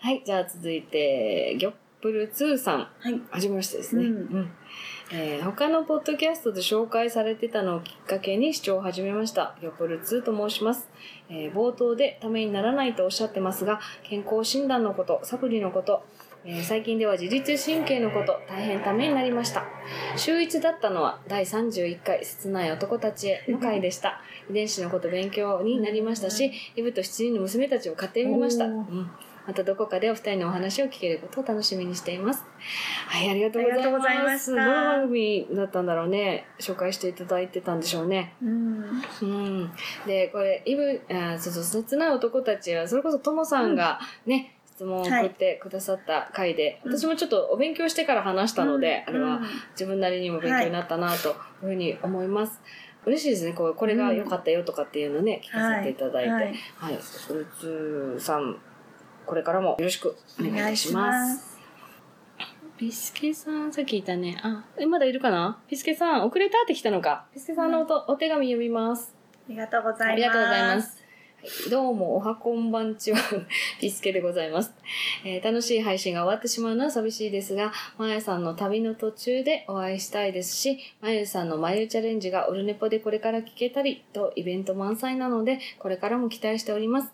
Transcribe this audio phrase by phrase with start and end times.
[0.00, 2.88] はい、じゃあ続いて、ギョップル2さん。
[3.00, 3.20] はい。
[3.30, 4.04] はじめましてですね。
[4.04, 4.50] うんうん
[5.10, 9.56] えー他のポッドキャストで紹介されてたのをきっかけに視聴を始めました。
[9.60, 10.88] ギョプル2と申します、
[11.30, 16.04] えー冒頭でためにならないとおっしゃってますが、健康診断のこと、サプリのこと、
[16.44, 19.64] えー最近では自律神経のこと、大変ためになりました。
[20.16, 24.20] 週一だったのは第31回切ない男たちへの回でした。
[24.48, 28.66] 遺伝子のこと勉強になりましたし、イブと七人の娘たちを買ってみました。
[28.66, 29.10] うん
[29.48, 32.44] またどこかでお二人のお話を聞けることを楽しみにしています。
[33.06, 33.88] はい、ありがとうございます。
[33.88, 36.46] ありがとういましたどの番組だったんだろうね。
[36.60, 38.34] 紹介していただいてたんでしょうね。
[38.42, 38.84] うん。
[39.22, 39.72] うん。
[40.06, 49.40] で、これ、イブ、あそうそう、切ない男たちは、それこそともさんがね、質問を送ってくださった回で、うん私もちょっとお勉強してから話したので、うんあれは
[49.72, 52.60] 自分なりにも勉強になったなというふうに思います。
[53.06, 53.54] 嬉しいですね。
[53.54, 56.30] こうこれが良かったよとかっていうのをね、聞かせていただいて。
[56.30, 56.96] ははいい。
[56.98, 58.56] フルーツさん、
[59.28, 61.58] これからもよろしくお願いします。
[62.78, 64.40] ビスケさん、さっき言ったね。
[64.42, 65.58] あ、えまだいるかな？
[65.68, 66.62] ビスケさん、遅れた？
[66.62, 67.26] って来たのか。
[67.34, 69.14] ビスケさんのおと、お手紙読みます。
[69.46, 70.12] ありがとうございます。
[70.12, 70.82] ありがとうございま。
[70.82, 70.96] す。
[70.96, 71.08] はい
[71.70, 73.18] どうも、おはこんばんちは、
[73.80, 74.74] ピスケでございます、
[75.24, 87.12] えー楽しい配信が終わってしまうのは寂しいですが、まやさんの旅の途中でお会いしたいですし、まゆさんのまゆチャレンジがオルネポでこれから聞けたりとイベント満載なので、これからも期待しております。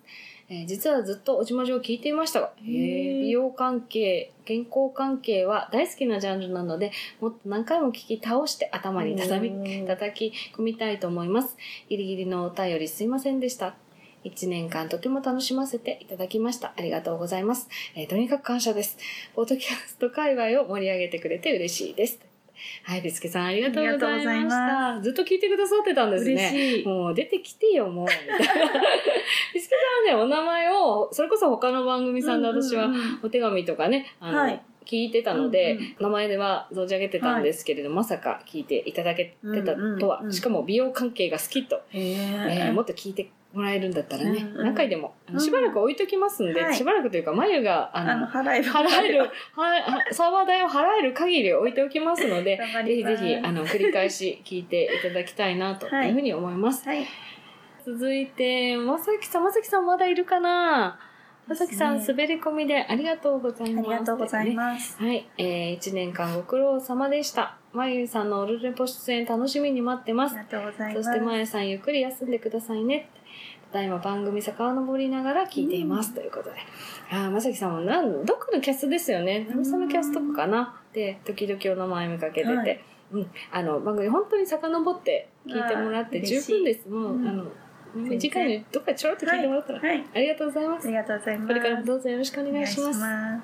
[0.48, 11.56] えー実はずっとおじまじを聞いていましたが、美容関係、健康関係は大好きなジャンルなので、もっと何回も聞き倒して頭に畳みうん叩き込みたいと思います。
[11.89, 13.75] ギリギリのお便りすいませんでした。
[14.23, 16.73] 一年間とても楽しませていただきました。
[16.77, 17.69] ありがとうございます。
[17.95, 18.98] えーとにかく感謝です。
[19.34, 22.33] ポッドキャスト界隈を盛り上げてくれて嬉しいです。
[22.84, 25.01] はい、ビスケさんありがとうございました。
[25.01, 26.83] ずっと聞いてくださってたんですね。
[26.84, 28.07] もう出てきてよ、もう。
[28.07, 32.91] ビスケさんはね、お名前を、それこそ他の番組さんで私は
[33.23, 34.62] お手紙とかね、あの、はい。
[34.87, 35.97] 聞いてたので、うんうん。
[36.01, 42.73] 名前では存じ上げてたんですけれど、まさか聞いていただけてたとは、うんうんうんしかも美容関係が好きと、へえーえ。
[42.73, 45.15] もっと聞いてもらえるんだったらね、何回でも。
[45.39, 46.75] しばらく置いときますんで、はい。
[46.75, 48.70] しばらくというか眉があの払える。
[48.70, 49.29] 払える、は
[50.11, 56.11] サーバー代を払える限り置いておきますので ぜひぜひあの繰り返し聞いていただきたいなとい。
[56.11, 57.07] うふうに思います、はい。
[57.85, 60.98] 続いてまさきさんまさきさんまだいるかな？
[61.47, 63.91] まさきさん滑り込みでありがとうございあます。
[63.91, 64.97] りがとうございすます。
[65.03, 67.57] はい、えー、1年間ご苦労様でした。
[67.75, 70.36] まゆさんのオルレポ出演楽しみに待ってます。
[70.36, 71.05] ありがとうございます。
[71.05, 73.11] そして、まやさんゆっくり休んでくださいね。
[73.74, 76.57] ただいま番組遡りながら聞いています、ということで。
[77.11, 79.48] ああ、まさきさんもなん、どっかのキャストですよね。
[79.51, 80.80] 何そのキャストかな？
[80.92, 82.55] で、時々お名前見かけてて。
[82.55, 82.80] はい
[83.11, 83.30] うん。
[83.51, 86.89] あの、番組本当に遡って聞いてもらって十分です。
[86.89, 87.46] もう、うんあの、
[87.96, 89.80] 短いのにどっかちょろっと聞いてもらったら。
[89.80, 90.05] はい。
[90.14, 90.86] ありがとうございます。
[90.86, 91.48] ありがとうございます。
[91.48, 93.01] これからもどうぞよろしくお願いします。
[93.01, 93.41] は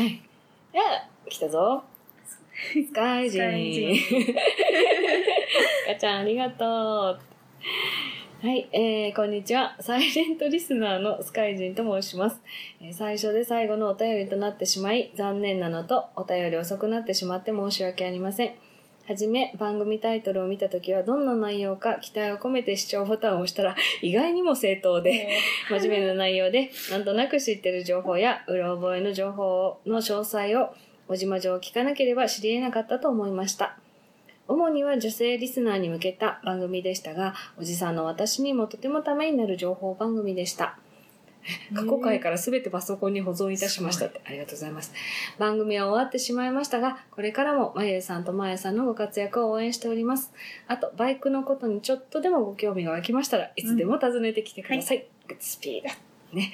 [0.00, 0.06] い。
[0.06, 0.20] い
[0.72, 0.82] や、
[1.28, 1.82] 来たぞ。
[2.54, 3.50] スカイジン。
[3.72, 4.14] ジス
[5.88, 7.32] カちゃん、ありがとう。
[8.42, 9.76] はい、えー、こんにちは。
[9.78, 12.40] サイレントリスナーのスカイジンと申します。
[12.80, 18.54] えー最初で最後のお便りとなってしまい、残念なのと、お便り遅くなってしまって申し訳ありません。
[19.06, 25.28] はじめ、番組タイトルを見たときはどんな内容か期待を込めて視聴ボタンを押したら、意外にも正当で、
[25.70, 30.74] 真面目な内容で、なんとなく知ってる情報や、うろ覚えの情報の詳細を、
[31.06, 33.78] おじまじょを聞かなければ知り得なかったと思いました。
[34.48, 40.78] 主には女性リスナーに向けた番組でしたが、おじさんの私にもとてもためになる情報番組でした。
[41.74, 44.20] 過去回から全てパソコンに保存いたしましたって。
[44.24, 44.92] ありがとうございます。
[45.38, 50.32] 番組は終わってしまいましたが、これからもまゆさんとまやさんのご活躍を応援しております。
[50.68, 55.06] あと、バイクのことにちょっとでもご興味が湧きましたらいつでも訪ねてきてください。
[55.26, 56.11] グッドスピード。
[56.32, 56.52] ね。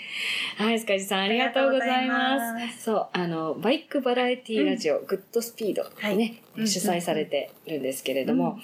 [0.56, 2.38] はい、スカイジさんありがとうございま
[2.70, 2.82] す。
[2.82, 8.58] そう、あの、バイクバラエティラジオ、グッドスピード、はいね、うん主催されてるんですけれども、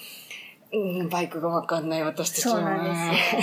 [0.72, 2.52] うん、バイクがわかんない私たちは。
[2.54, 3.42] そうなんですよ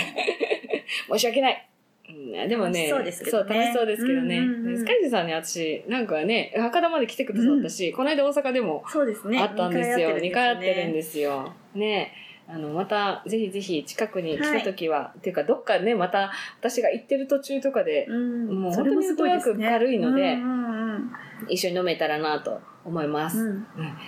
[1.18, 1.68] 申し訳ない。
[2.10, 4.38] うん、でもね、そうですけどねそう楽しそうですけどね。
[4.38, 9.40] うんうんうんスカイジさんね、私、なんかね、博多まで来てくださったし、この間大阪でもそうですね。
[9.40, 10.18] あったんですよ。
[10.18, 11.54] 2回会ってるんすですよ。
[11.76, 12.14] ね
[12.54, 18.62] あの、また、ぜひぜひ近くに来た時は、っていうか、どっかね、また、私が行ってる途中とかで、うん。
[18.62, 21.12] もう本当にフットワーク軽いのでうんうんうん
[21.48, 23.40] 一緒に飲めたらなと思います。
[23.40, 23.66] うんうん、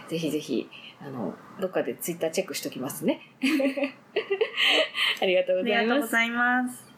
[0.07, 0.69] ぜひぜひ、
[1.01, 3.21] あの、どっかでツイッターチェックしときますね。
[5.21, 5.87] ありがとうありございます。
[5.87, 6.93] がとうございます。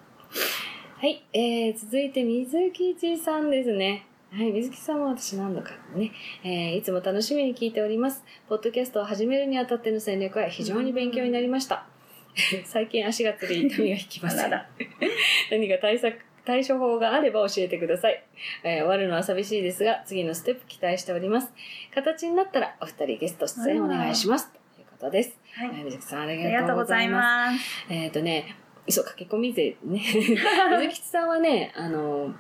[0.97, 4.07] はい、えー、続いて水吉さんですね。
[4.35, 6.11] はい、水木さんは私何度かね、
[6.43, 8.21] えーいつも楽しみに聞いております。
[8.49, 11.85] ポッドキャストを始めるにあたっての戦略は非常に勉強になりました。
[12.65, 14.47] 最近足がつり痛みが引きました。
[14.47, 14.69] あらら
[15.51, 18.21] 何か対策対処法があれば教えてください。
[18.65, 21.53] えー終わるのは寂しいですが、次のステップ期待しております。
[21.93, 24.51] 形になったらお二人ゲスト出演お願いします。
[24.51, 25.39] ということです。
[25.53, 25.69] はい。
[25.69, 27.53] はい、水木さんあありりがとうございます。
[27.53, 27.93] ます。
[27.93, 28.57] えっ、とね、
[28.89, 30.01] そう、駆け込み勢ね。
[30.03, 32.35] 水吉さんはね、あの、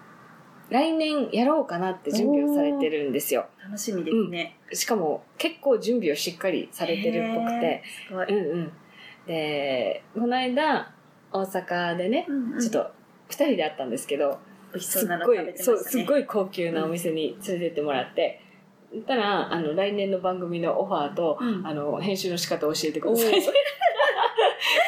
[0.69, 3.45] 来年やろうかなって準備をされてるんですよ。
[3.63, 4.57] 楽しみですね。
[4.73, 7.83] しかも結構準備をしっかりされてるっぽくて。
[8.29, 8.71] うんうん。
[9.27, 10.91] で、この間、
[11.31, 12.91] 大阪でね、うんうんちょっと
[13.27, 14.39] 二人で会ったんですけど、
[14.71, 15.91] 美味しそうすっごいなの食べて、まそう、したね。
[15.91, 18.41] すっごい高級なお店に連れてってもらって、
[18.93, 23.27] 言ったら、あの、来年の番組のオファーと、うんあの、編集の仕方を教えてください。
[23.27, 23.33] おー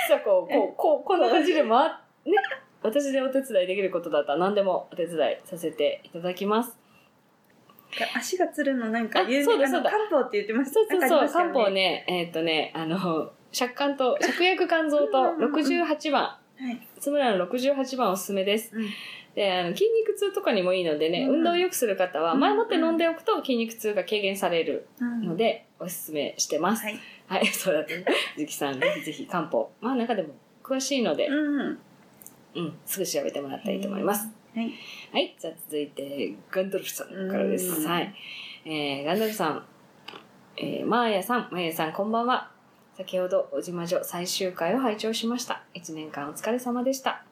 [0.07, 1.91] 実はこう、こう、こう、こんな感じで回っ、
[2.25, 2.33] ね、
[2.81, 6.77] 私でお手伝いできることだったら何でもお手伝いさせていただきます。
[8.15, 16.37] 足がつるのなんかあ有名そうだそうだ漢方って言ってましたそうそうそう、なんかありましたよ漢方ね、えーっ、とね、あの、借款と、芍薬肝臓とうんうんうん68番、は
[16.71, 16.87] い。
[16.99, 18.75] つむらの68番おすすめです。
[18.75, 18.85] うん
[19.35, 26.83] で、あの筋肉痛とかにもいいのでね、うん運動を良くする方は、うん前もって飲んでおくと筋肉痛が軽減されるうんので、おすすめしてます。
[26.83, 26.99] はい。
[27.27, 28.03] はい、そうだね。
[28.35, 29.71] ゆきさん、ぜひぜひ漢方。
[29.79, 30.29] まあ、中でも
[30.63, 31.79] 詳しいので、うん。
[32.55, 34.27] うん、すぐ調べてもらったらいいと思います。
[34.55, 34.73] はい。
[35.11, 37.81] はい、じゃあ続いて、ガンドルフさんからです。
[37.81, 38.13] うんはい。
[38.65, 39.65] えー、ガンドルフさん、
[40.57, 42.51] えー、マーヤさん、マーヤさん、こんばんは。
[42.95, 45.61] 先ほど、おじまじょ最終回を拝聴しました。
[45.75, 47.23] 一年間お疲れ様でした。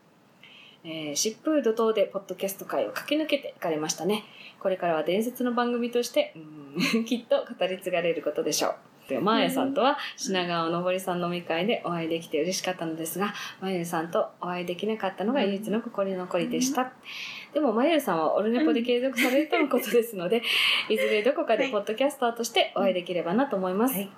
[0.84, 4.26] えー、疾風怒涛でポッドキャスト界を駆け抜けていかれましたね。
[4.60, 8.76] これからは伝説の番組として、うん きっと語り継がれることでしょう。
[9.07, 16.92] でマーヤさんとは品川のぼりさん飲み会でお会いできて嬉しかったのですが、マユさんとお会いできなかったのが唯一の心残りでした。
[17.54, 20.42] でも、マユさんはオルネポで継続されるとのことですので、
[20.90, 23.96] いずれどこかでポッドキャスターとしてお会いできればなと思います。
[23.96, 24.10] はい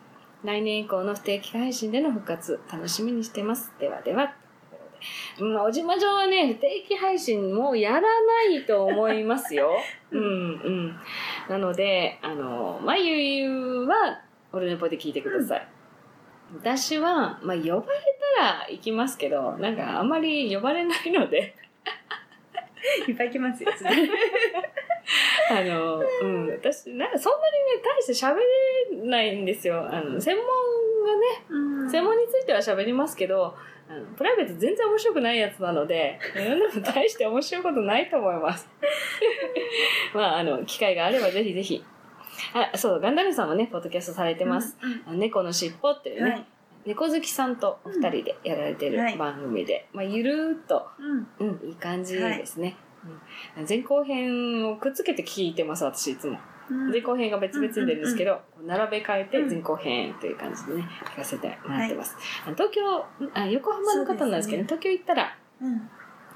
[0.43, 3.73] 来年以降の不定期配信での復活、楽しみにしています。
[3.79, 4.35] ではでは。
[5.39, 9.71] うん、おじまじょはね、不定期配信もうやらないと思いますよ。
[10.11, 10.99] うんうん。
[11.49, 14.21] なので、あの、まゆは、
[14.57, 15.67] オルネポで聞いてください。
[16.55, 17.81] 私は、まあ、呼ばれ
[18.37, 21.55] たら行きますけど、なんかあんまり呼ばれないので、
[23.07, 23.71] いっぱい来ますよ。
[25.49, 29.87] あの、うん、私、なんかそんなにね、大して喋れないんですよ。
[29.89, 33.55] あの、専門がね、うん専門については喋りますけど、
[33.89, 38.67] あのプライベート全然面白くないやつなので、呼んでも大して面白いことないと思います。
[40.13, 41.83] まあ、あの、機会があればぜひぜひ。
[42.53, 44.77] あ、そう、ガンダルさんもね、ポッドキャストされてます。。
[45.05, 46.45] あの猫のしっぽっていうね、はい。
[46.85, 50.87] 猫好きさんとお二人でやられてるはい番組で、まあ、ゆるーっと、
[51.39, 51.47] うん。
[51.47, 52.77] うん、いい感じですね。
[53.57, 56.33] うん、前後編をくっつけて聞いてます、私いつも。
[56.33, 62.17] うん前後編が別々で出るんですけど、並べ替えてうん前後編という感じでね、聞かせてもらってます。
[62.43, 65.89] 東京あ、横浜の方なんですけど、東京行ったら、うん。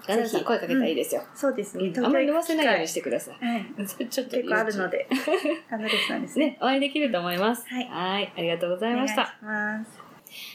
[0.07, 1.23] ガンダルさん声かけたらいいですよ。
[1.33, 1.93] そうですね。
[1.97, 3.45] あんまり飲ませないようにししてください。
[3.45, 3.65] はい。
[4.09, 5.07] ちょっと結構あるので。
[5.69, 6.47] カナルさんですね。
[6.47, 7.65] ね、お会いできると思います。
[7.67, 9.35] はいはいありがとうございました。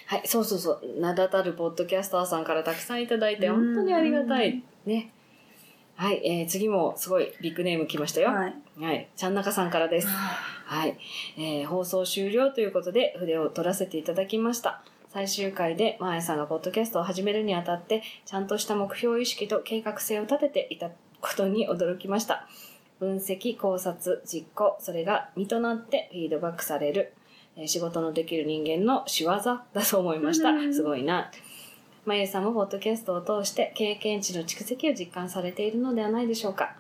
[0.07, 1.01] はい、そうそうそう。
[1.01, 4.63] 名だたるポッドキャスターさんからたくさんいただいて、うん本当にありがたい。
[4.85, 5.13] ね。
[5.97, 8.31] はい、えー、次もすごいビッグネーム来ましたよ。
[8.31, 8.55] はい。
[8.79, 10.09] はい、ちゃんなかさんからです。
[10.09, 10.99] はい、
[11.39, 14.83] えー放送終了ということで筆を取らせていただきました。
[15.17, 20.91] 最終回で、マーヤさんがポッドキャストを始めるにあたって、ちゃんとした目標意識と計画性を立てていた
[21.23, 22.47] ことに驚きました。
[23.01, 27.15] 分析、考察、実行、それが身となってフィードバックされる、
[27.57, 30.67] えー仕事のできる人間の仕業だと思いましたう。
[30.67, 31.31] んすごいな。
[32.05, 36.77] まゆさんもポッドキャストを通して経験値の蓄積を実感されているのではないでしょうか。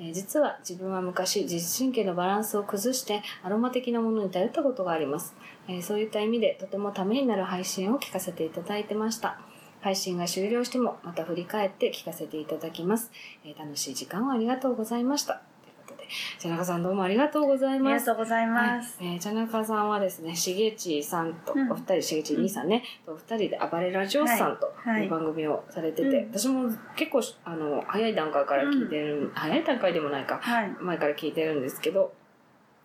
[0.00, 5.34] え実は自分は昔自律神経のバランスを崩してアロマ的なものに頼ったことがあります、
[5.68, 9.40] えそういった意味でとてもためになる配信を聞かせていただいてました。
[9.80, 13.10] 配信が終了してもまた振り返って聞かせていただきます、
[13.44, 15.42] え楽しい時間をありがとうございました。
[16.38, 18.98] 茶中さんどうもありがとうございありますがとうございます。
[19.02, 19.14] はい。
[19.14, 21.70] えー、茶中さんはですね、しげちさんと、うん。
[21.70, 25.04] お二人、しげち兄さんね、とお二人で暴れラジオさんとはい。
[25.04, 25.06] い。
[25.06, 26.38] う番組をされてて、うん。
[26.38, 30.70] 私も結構、あの、早い段階から聞いてる、早い段階でもないか、はい。
[30.80, 32.12] 前から聞いてるんですけど、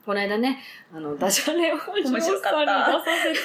[0.05, 0.59] この間ね、
[0.93, 2.91] あの、ダジャレをジョーさんに出白かった。
[2.91, 3.41] させ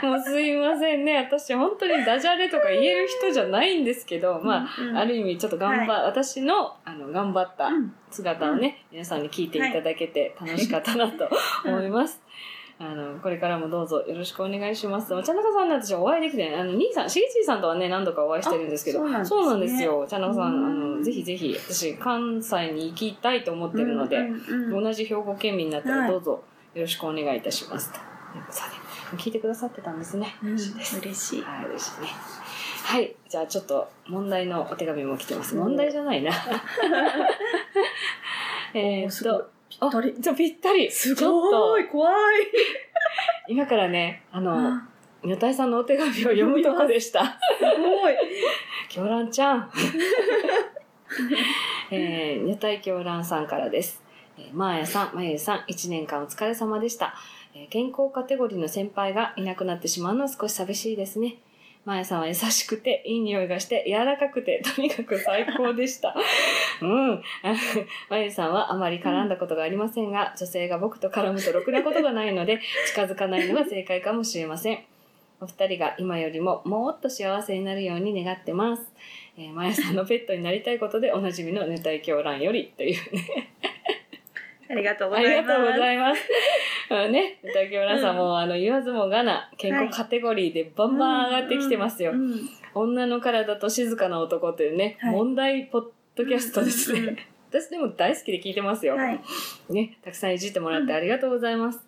[0.00, 7.92] て、もうすいませんね、私本当にダジャレとか言える人じゃないんですけど、まあ、うんある意味ちょっと頑張、私の、あの、頑張ったうん。
[8.10, 11.28] 姿をね、皆さんに聞いていただけて楽しかったなと
[11.64, 12.20] 思います。
[12.82, 15.12] あの、これからもどうぞよろしくお願いします。
[15.12, 20.06] お茶中さんね、私お会いできて、あの、兄さん、しげちさんとはね、何度かお会いしてるんですけど、あそうなんですねよ。
[20.08, 24.16] 茶中さん、あうんの、ぜひぜひ、私、関西に行きたいと思ってるので、
[24.70, 26.42] 同じ兵庫県民になったはいらどうぞ
[26.74, 27.92] よろしくお願いいたします。
[27.92, 28.00] とい
[28.40, 28.56] うこと
[29.16, 30.34] で聞いてくださってたんですね。
[30.42, 30.98] うん嬉しいです。
[31.00, 31.42] 嬉しい。
[31.42, 32.06] はい、嬉しいね。
[32.84, 33.14] はい。
[33.28, 35.54] じゃあちょっと問題のお手紙も来てます。
[35.54, 36.32] 問題じゃないな。
[38.72, 40.90] えーっと、ぴったりあじゃあぴったり。
[40.90, 42.14] すごとい、怖い。
[43.48, 44.86] 今からね、あの、あ
[45.22, 47.24] 女体さんのお手紙を読むとこでした。
[47.24, 47.30] す
[47.78, 48.14] ごい。
[48.88, 49.70] 狂乱ちゃん。
[51.90, 54.02] えー、女体狂乱さんからです。
[54.38, 57.14] えー、まーやさん、まゆゆさん、1年間お疲れ様でした。
[57.54, 61.36] えー健康カテゴリーの先輩がいなくなってしまうのは少し寂しいですね。
[61.84, 66.14] まやさんは優しくて、いい匂いがして、柔らかくて、とにかく最高でした。
[66.82, 67.22] うん。
[68.10, 74.78] まゆさんはあまり絡んだことがありませんが、女性が僕と絡むとろくなことがないので、近づかないのが正解かもしれません。
[75.40, 78.92] お二人が今よりももっと幸せになるように願ってます。
[79.38, 83.48] えー、まやさんのペットになりたいことでおなじみの熱帯狂乱よりというね。
[84.68, 85.42] ありがとうごあざいます。
[85.42, 86.22] りがとうございます。
[87.08, 92.12] ね、熱帯狂乱さんも、あの、言わずもがな、健康カテゴリーでバンバン上がってきてますよ。
[92.74, 95.84] 女の体と静かな男というね、はい問題ポッ
[96.16, 97.28] ドキャストですね。
[97.50, 98.96] 私でも大好きで聞いてますよ。
[98.96, 99.20] はい。
[99.70, 101.80] ね、たくさんいじってもらってありがとうございます。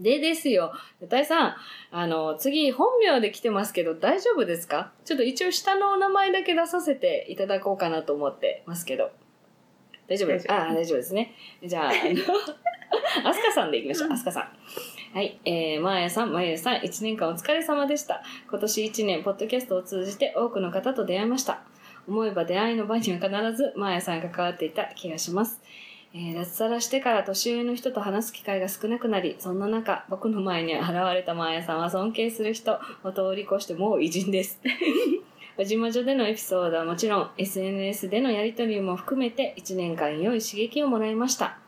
[0.00, 0.72] でですよ、
[1.08, 1.54] 大井さん、
[1.92, 4.92] あの、次、本名で来てますけど、大丈夫ですか？
[5.04, 9.10] ちょっと一応下のお名前だけ出させていただこうかなと思ってますけど。
[10.06, 11.32] 大丈夫ですああ、大丈夫ですね。
[11.64, 11.92] じゃあ、
[13.24, 14.48] アスカさんでいきましょう、アスカさん。
[15.16, 18.22] はい、えー、まーやさん、まゆゆさん、1年間お疲れ様でした。
[18.48, 21.60] 今年1年、ポッドキャストを通じて多くの方と出会いました。
[22.06, 25.62] 思えば出会いの場には必ず、まーやさんが関わっていた気がします。
[26.14, 34.60] えー脱サラしてから年上の人と話す機会が少なくなり、そんな中、僕の前に現れたマーヤさんは尊敬する人を通り越してもう偉人です。
[35.56, 41.58] おじまじょでのエピソードはもちろん、SNS でのやりとりも含めて1年間良い刺激をもらいました。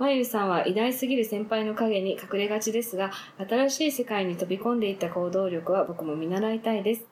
[0.00, 7.02] まゆさんは偉大すぎる先輩の陰に隠れがちですが、新しい世界に飛び込んでいった行動力は僕も見習いたいです。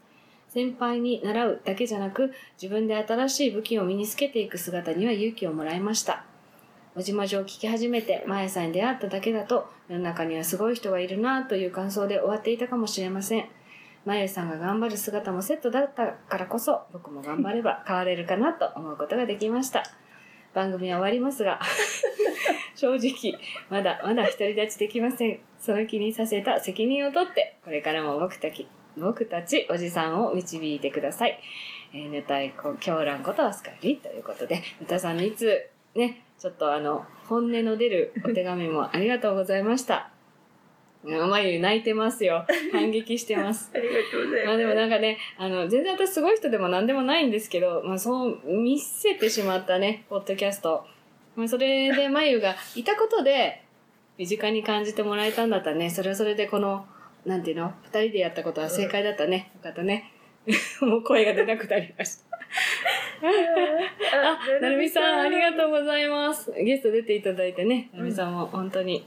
[0.49, 6.25] 先輩に習うだけじゃなく、自分で新しい武器を身につけていく姿には勇気をもらいました。
[6.97, 13.50] おじまじを聞き始めて、まやさんに出会っただけだと、世の中にはすごい人がいるなという感想で終わっていたかもしれません。
[14.07, 19.83] まゆさんが頑張る姿もセットだったからこそ、僕も頑張れば変われるかなと思うことができました。
[20.58, 21.60] 番組は終わりますが、
[22.74, 23.38] 正直、
[23.70, 25.38] まだまだ独り立ちできません。
[25.60, 31.38] その気にさせた責任を取って、これからも僕たち、僕たちおじさんを導いてください。
[31.94, 40.10] えー、ぬたいこ、狂乱ことはスカリということで、ぬたさんにいつ、ね、ちょっとあの、本音の出るお手紙もありがとうございました。
[41.05, 42.45] うんまゆ泣いてますよ。
[42.73, 43.71] 反撃してます。
[43.75, 44.47] ありがとうございます。
[44.47, 50.85] まあでもなんかね、あの、全然私すごい人でも何でもないんですけど、まあそう見せてしまったね、ポッドキャスト。
[51.37, 53.62] まあそれでまゆがいたことで、
[54.19, 56.85] 身近に感じてもらえたんだったらね、それはそれでこの、
[57.25, 59.52] なんていうの二人でやったことは正解だったね。
[59.57, 60.12] よかったね。
[60.81, 62.38] もう声が出なくなりました。
[64.12, 66.52] あ、なるみさん、ありがとうございます。
[66.52, 69.07] ゲスト出ていただいてね、なるみさんも本当に。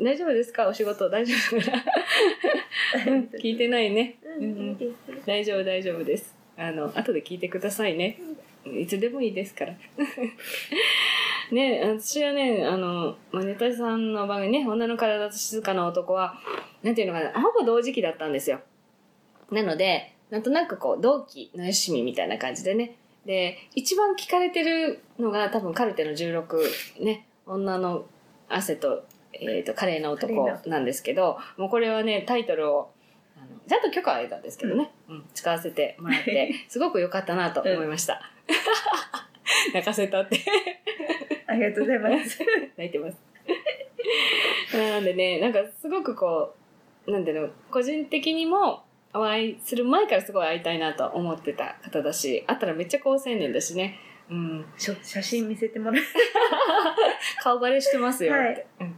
[0.00, 0.66] 大丈夫ですか？
[0.68, 1.56] お仕事大丈夫
[3.38, 4.16] 聞いてないね。
[4.38, 4.78] うん。
[5.26, 6.34] 大丈夫大丈夫です。
[6.56, 8.18] あの、後で聞いてくださいね。
[8.66, 9.74] いつでもいいですから。
[11.50, 16.34] ね私はね、あの、まあ、ネタさんの番組ね、女の体と静かな男は、
[16.82, 18.60] なんていうのかな、ほぼ同時期だったんですよ。
[19.50, 22.96] なので、なんとなくこう、同期のよしみみたいな感じでね。
[23.26, 28.06] で、一番聞かれてるのが多分カルテの16、ね、女の
[28.48, 29.04] 汗と、
[29.48, 30.32] えっ、と、華麗な男
[30.66, 32.90] なんですけど、もうこれはね、タイトルを、
[33.36, 38.22] あのちゃんと許可は得たんですけどね、うん、使わせてもらって、 すごく良かったなと思いました。
[39.72, 40.40] 泣かせたって。
[41.46, 42.40] ありがとうございます。
[42.76, 43.18] 泣いてます。
[44.72, 46.54] なんでね、なんかすごくこ
[47.06, 48.84] う、なんていうの、個人的にも
[49.14, 53.98] お会いする前からすごい会いたいなと思ってた方だし、会ったらめっちゃ高青年だしね。
[54.32, 54.64] うん。
[54.76, 56.02] 写写真見せてもらう。
[57.42, 58.42] 顔バレしてますよって。
[58.42, 58.96] はいうん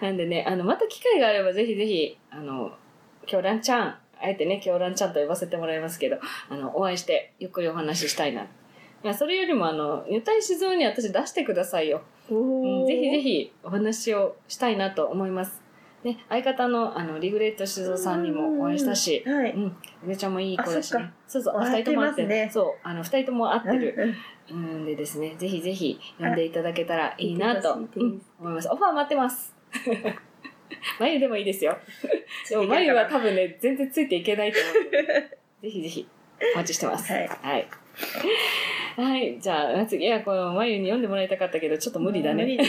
[0.00, 2.70] なんでね、あの、また機会があればぜひぜひ、あの、
[3.26, 6.18] 京蘭ちゃん、あえてね、京蘭ちゃんと呼ばせてもらいますけど、
[6.48, 8.42] あの、お会いしてゆっくりお話ししたいな。
[8.42, 8.46] い
[9.02, 12.02] や、それよりもあの、女体静雄に私出してくださいよ。
[12.30, 15.62] うん、ぜひぜひお話をしたいなと思います。
[16.04, 19.52] ね、相方のあのリグレット静雄さんにもお会いしたし、うんはい。
[19.52, 21.12] うん、めちゃもいい子だしあね。
[21.26, 22.52] そうそう、二人とも会ってますねる。
[22.52, 24.14] そう、あの、二人とも会ってる。
[24.50, 28.68] うんうんでですね、ぜひぜひ呼んでいただけたらいいなと、思います。
[28.68, 29.54] オファー待ってます。
[31.00, 31.76] 眉でもいいですよ。
[32.48, 35.38] でも眉は多分ね、全然ついていけないと思うので。
[35.62, 36.08] ぜひぜひ
[36.54, 37.12] お待ちしてます。
[37.12, 37.68] はいはい。
[38.96, 39.38] はい。
[39.40, 42.46] じゃあ、次はこの眉に読んでもらいたかったけど、ちょっと無理だね。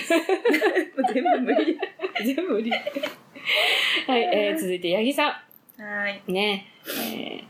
[1.14, 1.78] 全部無理。
[2.26, 2.72] 全部無理。
[2.72, 5.44] はい、えー、続いて、八木さ
[5.82, 6.22] はい。
[6.28, 6.66] ね。
[6.86, 7.44] えー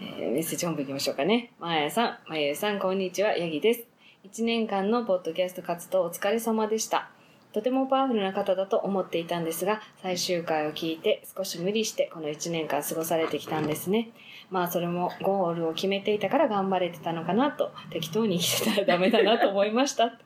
[0.00, 1.52] えーメッセージ本部行きましょうかね。
[1.60, 3.84] まやさん、まゆさん、こんにちは、ヤギです。
[4.24, 7.10] 1年間のポッドキャスト活動お疲れ様でした。
[7.52, 14.08] とてもパワフルな方だと思っていたんですが、最終回を聞いて少し無理してこの1年間過ごされてきたんですね。
[14.50, 20.18] まあそれもゴールを決めていたから頑張れてたのかなと、適当に生きてたらダメだなと思いました。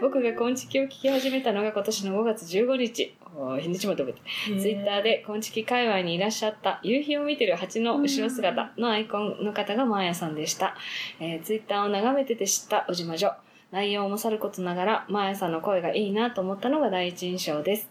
[0.00, 3.16] 僕が昆虫を聞き始めたのが今年の5月15日。
[3.38, 4.20] おー日にちも飛べて。
[4.58, 10.74] ツイッターで昆虫界隈にいらっしゃった夕日を見てる蜂の後ろ姿のアイコンの方がマーヤさんでした。
[11.20, 13.32] えーツイッターを眺めてて知ったおじまじょ。
[13.72, 17.90] 内容もさることながら、マーヤさんの声がいいなと思ったのが第一印象です。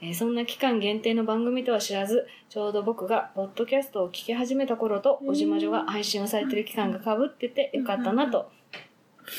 [0.00, 8.50] えーそんな期間限定の番組とは知らず、ちょうど僕がポッドキャストを聞き始めた頃と、おじまじょが配信をされてる期間が被っててよかったなと、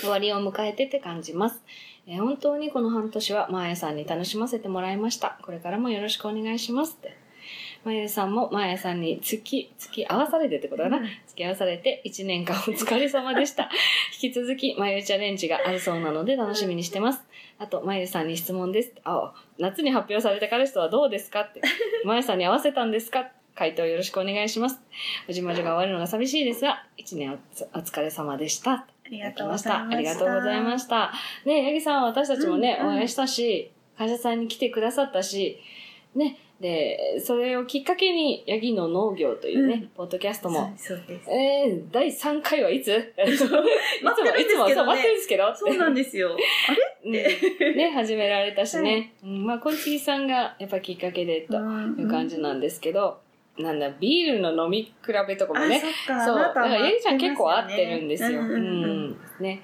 [0.01, 1.63] 終わりを迎えてて感じます。
[2.07, 5.37] えー本当にこの半年はマーヤさんに楽しませてもらいました。
[5.41, 7.17] これからもよろしくお願いしますって。
[7.83, 10.97] マーヤさんもマーヤさんに付き、付き合わされてってことかな。
[10.97, 13.69] うん付き合わされて1年間お疲れ様でした。
[14.21, 17.23] 引き続き、まゆチャレンジがあるそうなので楽しみにしてます。
[17.59, 18.93] あと、まゆさんに質問です。
[19.03, 21.61] あ、夏に発表された彼氏とはどうですかって。
[22.05, 23.29] まゆさんに合わせたんですか？
[23.55, 24.79] 回答よろしくお願いします。
[25.27, 27.39] おじまじょが終わるのが寂しいですが、1年
[27.73, 28.87] お疲れ様でした。
[29.07, 29.57] ありがとうご。
[29.57, 29.87] ざいました。
[29.87, 31.11] ありがとうございました。
[31.45, 35.59] ね、八木さんは私たちもね、うんうんお会いしたし、会社さんに来てくださったし、
[36.15, 41.29] ね、で、それをきっかけに、ヤギの農業というね、うんポッドキャストも、そうです。
[41.29, 42.89] えー、第3回はいつ？
[42.89, 46.35] いつも、いつもそう待ってるんですけどそうなんですよ。
[46.35, 46.71] あ
[47.07, 47.37] れ？
[47.69, 49.13] う んね、始められたしね。
[49.23, 53.19] うん、まあ、こんちぎさんがやっぱきっかけでという感じなんですけど、
[53.57, 54.93] なんだ、ビールの飲み比
[55.27, 56.25] べとかもね、あそっか。
[56.25, 56.39] そう。
[56.39, 58.41] だから、ヤギちゃん結構合ってるんですよ。
[58.41, 59.17] うんううんうんん。
[59.39, 59.61] ね。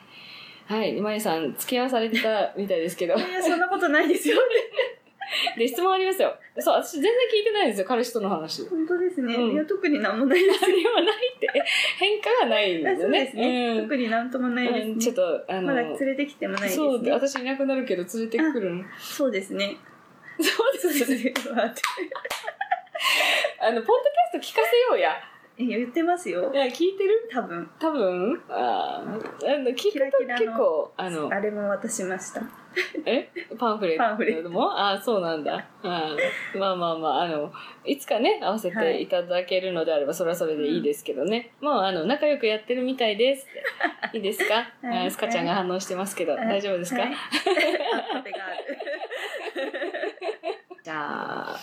[0.65, 0.99] はい。
[0.99, 3.15] まゆさん、付き合わされてたみたいですけど。
[3.15, 4.37] いや、そんなことないですよ。
[5.57, 6.35] で、質問ありますよ。
[6.59, 8.67] そう、私全然聞いてないんですよ、彼氏との話。
[8.67, 9.35] 本当ですね。
[9.35, 10.61] うんいや、特になんもないです。
[10.61, 11.49] 何もないって。
[11.99, 13.25] 変化がないんあそうですよね。
[13.25, 13.69] ですね。
[13.69, 14.91] うん特になんともないですね。
[14.93, 17.11] うんちょっと、あの、まだ連れてきてもないですそう、ね。
[17.11, 18.83] 私いなくなるけど連れてくるの。
[18.99, 19.77] そうですね。
[20.39, 21.33] そうですね。
[23.59, 25.11] あの、ポッドキャスト聞かせようや。
[25.55, 26.57] え言ってますよい。
[26.57, 27.29] や、聞いてる？
[27.31, 27.69] 多分。
[27.79, 28.43] 多分？
[28.49, 32.41] あーあの、聞くと結構、あの、あれも渡しました。
[33.05, 33.29] え？
[33.59, 34.71] パンフレパンフレッットも？
[34.71, 35.63] ああ、そうなんだ。
[35.83, 37.53] あーまあまあまあ、あの、
[37.85, 41.51] いつかね、合わせていただけるのであれば、それはそれでいいですけどね。
[41.61, 43.45] もう、あの、仲良くやってるみたいです。
[44.13, 47.13] いいですか、 はいスカちゃんが反応してますけど、大丈夫ですか、はい。
[50.83, 51.59] じゃあ、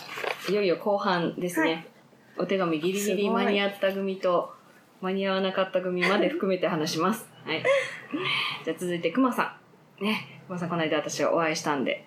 [0.49, 1.71] いよいよ後半ですね。
[1.71, 1.87] はい
[2.37, 4.53] お手紙ギリギリ間に合った組と、
[5.01, 7.29] 間に合わなかった組まで含めて話します。
[7.45, 7.63] はい。
[8.63, 9.57] じゃあ続いて、くまさ
[9.99, 10.03] ん。
[10.03, 12.05] ね、くまさんこの間私はお会いしたんで。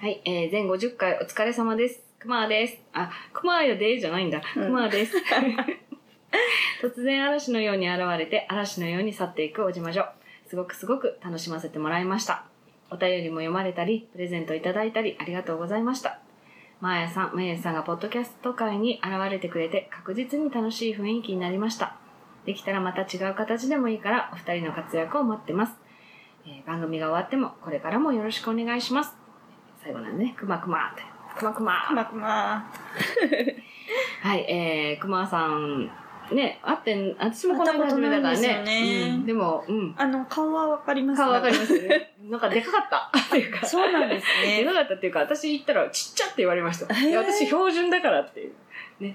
[0.00, 2.00] はい、えー、全50回お疲れ様です。
[2.18, 2.78] くまです。
[2.92, 4.40] あ、くまよでじゃないんだ。
[4.40, 5.16] くうんまです。
[6.82, 10.06] 突然嵐のように現れて、嵐のように去っていくおじまじょ。
[10.48, 12.51] すごくすごく楽しませてもらいました。
[12.92, 16.20] お便りも読まれたり、プレゼントいただいたり、ありがとうございました。
[16.80, 21.96] まーやさん、まゆさんがポッドキャスト界に現れてくれて、確実に楽しい雰囲気になりました。
[22.44, 25.74] できたらまた違う形でもいいから、お二人の活躍を待ってます。
[26.44, 29.16] えー番組が終わっても、これからもよろしくお願いします。
[29.82, 31.02] 最後なんでね、くまくまって。
[31.38, 31.86] くまくま。
[31.88, 32.70] くまくま。
[34.22, 35.90] はい、えー、くまさん、
[36.34, 39.04] ね、会ってん、私もこの間初めだから会ったことないんでね。
[39.04, 39.94] ねうん、でも、うん。
[39.96, 42.14] あの、顔はわかります顔わかりますよね。
[42.30, 43.10] なんかでかかった。
[43.18, 43.66] っていうか。
[43.66, 44.62] そうなんですね。
[44.62, 46.94] でかかったっていうか、私行ったらちっちゃって言われました。
[46.94, 48.52] 私標準だからっていう。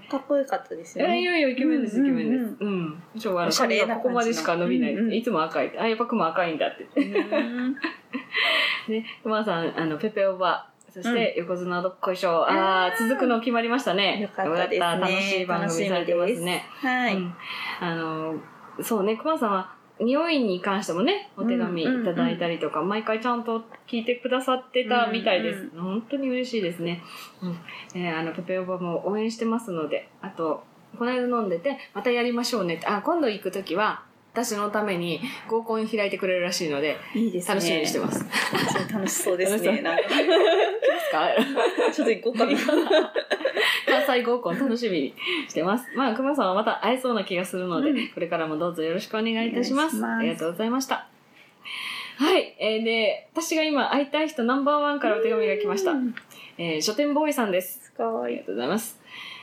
[0.09, 1.21] かっこよかったですよね。
[1.21, 2.55] いやいや、イケメンです、イケメンです。
[2.59, 3.03] ううん。
[3.17, 4.93] ちょ、あの、おしゃれな髪がここまでしか伸びない。
[4.93, 5.71] うんうんいつも赤い。
[5.77, 6.87] あ、やっぱ雲赤いんだって
[8.89, 12.43] ね、熊さん、あの、ペペオバ、そして、横綱どっこいしょ。
[12.49, 14.19] あー、続くの決まりましたね。
[14.19, 16.65] よかったですね楽しい番組されてますね。
[16.81, 17.15] はい。
[17.15, 17.35] うん
[17.79, 18.33] あの、
[18.81, 25.69] そうね、熊さんは、匂いに関してもね、お手紙いただいたりとか、毎回ちゃんと聞いてくださってたみたいです。
[25.75, 27.03] うん本当に嬉しいですね。
[27.43, 27.57] うん。
[27.93, 30.63] えーあの、ペペオバも応援してますので、あと、
[30.97, 34.03] この間飲んでて、またやりましょうねって、あ、今度行くときは、
[34.37, 37.55] 私のために合コン開いてくれるらしいので、いいですね。
[37.55, 38.19] 楽しみにしてます。
[38.19, 38.93] す。
[38.93, 39.81] 楽しそうですね。
[39.81, 40.03] なんか
[41.91, 42.51] ちょっと行こうかな。
[43.87, 45.13] 関西合コン楽しみに
[45.49, 45.87] してます。
[45.95, 49.95] まあ、熊さんはまた会えそうな気がするので、うんこれからもどうぞよろしくお願いいたします。
[49.95, 51.07] ますありがとうございました。
[52.17, 52.55] はい。
[52.59, 55.93] えー、で、私が今会いたい人ナンバーワンからお手紙が来ました。
[55.93, 56.13] うん
[56.59, 57.85] えー書店ボーイさんです。
[57.85, 58.43] すごいありが。
[58.43, 58.99] とうございます。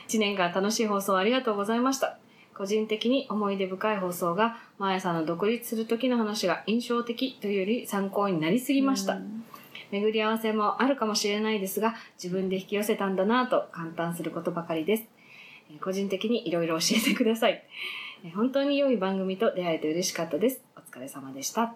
[0.07, 2.17] 1年間楽しい放送ありがとうございました。
[2.57, 9.15] 個人的に思い出深い放送が、マーヤさんの独立する時の話が印象的というより参考になりすぎました。
[9.15, 9.43] うん
[9.91, 15.03] 巡り合わせもあるかもしれないですが、自分で引き寄せたんだなぁと感嘆することばかりです。
[15.69, 17.63] えー個人的にいろいろ教えてください。
[18.23, 20.61] えー本当に良い番組と出会えて嬉しかったです。
[20.75, 21.75] お疲れ様でした。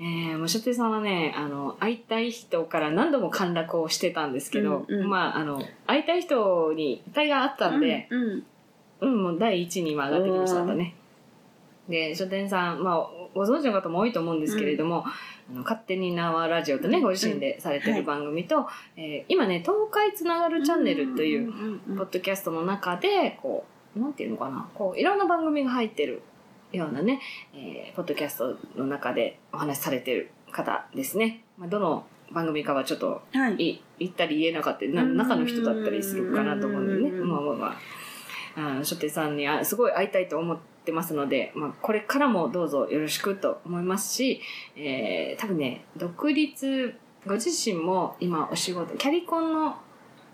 [0.00, 8.46] えー、もう書店さんはね、あの、会いたい人から何度も陥落をしてたんですけど、うんうんまあ、あの、会いたい人にいっぱいがあったんで、うんうん
[9.02, 10.94] うん、もう第一に今上がってきましたね。
[11.88, 15.04] で、書店さん、まあ、ご存知の方も多いと思うんですけれども、
[15.50, 26.22] あの勝手に縄ラジオとね、うんご自身でされてる番組と、えー今ね、東海つながるチャンネルという、んうんポッドキャストの中で、こう、なんていうのかな、こう、いろんな番組が入ってる
[26.72, 27.20] ようなね、
[27.54, 31.42] えーポッドキャストの中でお話しされてる方ですね。
[31.58, 33.54] まあ、どの番組かはちょっとはい。
[33.54, 37.76] い言ったり言えなかったり中の人だったりするかなと思うんでねうんまあまあまあ
[38.56, 44.40] あの書店さんにあすごい会いたいと思ってますので、まあ、これからもどうぞよろしくと思いますし、
[44.76, 46.94] えー多分ね独立
[47.26, 49.76] ご自身も今お仕事キャリコンの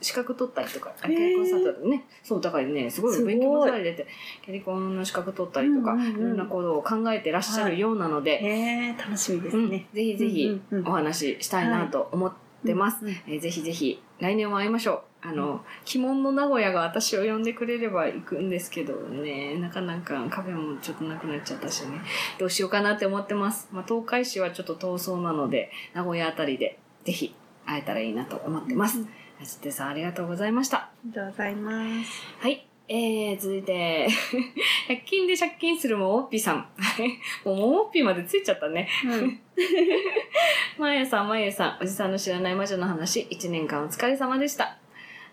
[0.00, 4.06] 資格取ったりとかあキャリコンサートねそうだからねすごい勉強もされてて
[4.44, 9.86] キャリコンの資格取ったりとか、うんうんうんいろんなことを考えてらっしゃるようなので、へえ楽しみですうんね。
[9.92, 12.32] ぜひぜひお話ししたいなと思っ
[12.64, 13.04] てます。
[13.04, 15.02] うんうんえーぜひぜひ来年も会いましょう。
[15.20, 22.00] あの、鬼門の名古屋が私を呼んでくれれば行くんですけどね、なかなかカフェもちょっとなくなっちゃったしね、
[22.38, 23.68] どうしようかなって思ってます。
[23.72, 27.34] まあ、東海市はちょっと遠そうなので、名古屋あたりでぜひ
[27.66, 29.04] 会えたらいいなと思ってます。
[29.40, 30.78] あつてさんありがとうございました。
[30.78, 32.22] ありがとうございます。
[32.40, 32.68] はい。
[32.90, 34.08] えー、続いて、
[34.88, 36.66] 100均で借金するももっぴさん。
[37.44, 38.88] もうももっぴまでついちゃったね。
[39.04, 39.40] うん
[40.78, 44.78] まやさん、まゆさん、おじさんの知らない魔女の話、1年間お疲れ様でした。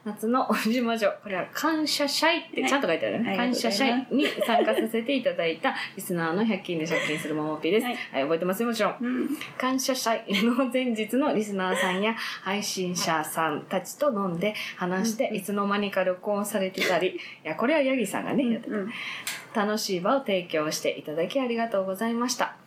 [0.05, 3.29] 夏のおじ魔女、これは感謝祭ってちゃんと書いてあるね。
[3.29, 7.85] はい感謝祭に参加させていただいたリスナーの100均で借金するももっぴです。
[7.85, 8.97] ははいい、覚えてますよ、もちろん。
[9.01, 9.29] うん。
[9.57, 10.23] 感謝祭。
[10.27, 12.13] の 前日のリスナーさんや
[12.43, 18.69] 配信者さんたちと飲んで話して、いつの間にか録音されてたり、いや、これはヤギさんがね、やって
[19.53, 19.65] た。
[19.65, 22.64] 楽しい場を提供していただきありがとうございました。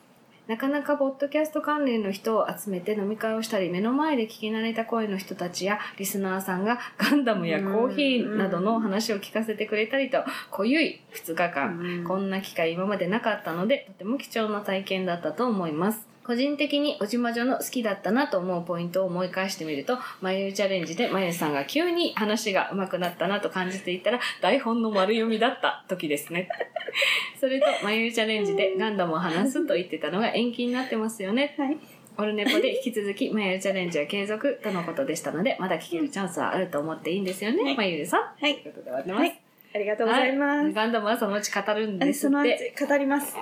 [0.49, 16.08] なかなかポッドキャスト関連の人を集めて飲み会をしたり、目の前で聞き慣れた声の人たちやリスナーさんがガンダムやコーヒーなどの話を聞かせてくれたりと、濃ゆい2日間、こんな機会今までなかったので、とても貴重な体験だったと思います。
[16.29, 26.51] 個人的におじまじょの好きだったなと思うポイントを思い返してみると、まゆチャレンジでまゆさんが急に話が上手くなったなと感じていたら、台本の丸読みだった時ですね。
[27.41, 31.55] それと、まゆチャレンジでガンダムを話すと言ってたのが延期になってますよね。
[31.57, 31.79] はい。
[32.19, 38.21] オルネポで引き続き、まゆチャレンジは継続とのことでしたので、まだ聞けるチャンスはあると思っていいんですよね、はいまゆさん。
[38.21, 38.59] はい。
[38.59, 39.21] ということで終わってます。
[39.23, 39.48] はい。
[39.79, 40.65] ありがとうございます。
[40.65, 42.45] はいガンダムはそのうち語るんですそのう。
[42.45, 43.37] ち語ります。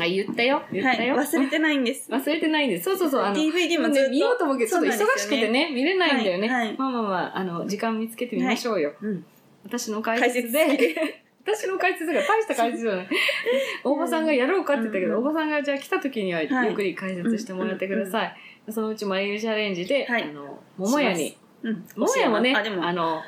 [0.00, 0.62] あ、言ったよ。
[0.72, 0.94] 言はい。
[0.94, 1.16] ったよ。
[1.16, 2.10] 忘れてないんです。
[2.10, 2.84] 忘れてないんです。
[2.84, 3.22] そうそうそう。
[3.22, 6.48] あの、DVD もね見ようと思うけど、ちょっと忙しくてね、見れないんだよね。
[6.48, 8.94] はいはいまあまあまあ、あの、時間見つけてみましょうよ。
[9.02, 9.24] うん。
[9.64, 13.08] 私の解説解で、 私の解説が大した解説じゃない。
[13.84, 18.36] 大場さんがやろうかって言ったけど、うん大場さんがじゃあ来た時にはゆはいっくり解説してもらってください。
[18.70, 21.84] そのうちマイルチャレンジで、はいあの、桃屋に、うん。
[21.96, 23.20] 桃屋もね、あ、でも、あの、